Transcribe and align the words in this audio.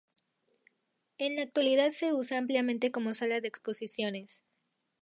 En 1.19 1.35
la 1.35 1.43
actualidad 1.43 1.91
se 1.91 2.11
usa 2.11 2.39
ampliamente 2.39 2.89
como 2.89 3.13
sala 3.13 3.39
de 3.39 3.47
exposiciones. 3.47 4.41